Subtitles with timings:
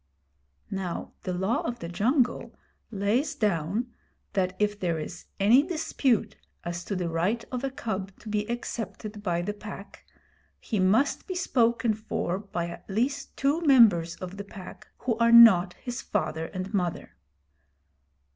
[0.71, 2.55] Now the Law of the Jungle
[2.89, 3.93] lays down
[4.33, 8.49] that if there is any dispute as to the right of a cub to be
[8.49, 10.03] accepted by the Pack,
[10.59, 15.31] he must be spoken for by at least two members of the Pack who are
[15.31, 17.15] not his father and mother.